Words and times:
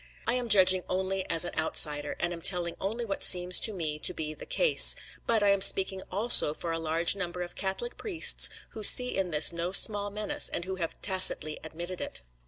I 0.25 0.33
am 0.33 0.49
judging 0.49 0.81
only 0.89 1.29
as 1.29 1.45
an 1.45 1.53
outsider 1.59 2.15
and 2.19 2.33
am 2.33 2.41
telling 2.41 2.75
only 2.81 3.05
what 3.05 3.21
seems 3.23 3.59
to 3.59 3.71
me 3.71 3.99
to 3.99 4.15
be 4.15 4.33
the 4.33 4.47
case; 4.47 4.95
but 5.27 5.43
I 5.43 5.49
am 5.49 5.61
speaking 5.61 6.01
also 6.09 6.55
for 6.55 6.71
a 6.71 6.79
large 6.79 7.15
number 7.15 7.43
of 7.43 7.53
Catholic 7.53 7.97
priests 7.97 8.49
who 8.69 8.81
see 8.83 9.15
in 9.15 9.29
this 9.29 9.53
no 9.53 9.71
small 9.71 10.09
menace 10.09 10.49
and 10.49 10.65
who 10.65 10.77
have 10.77 10.99
tacitly 11.03 11.59
admitted 11.63 12.01
it. 12.01 12.23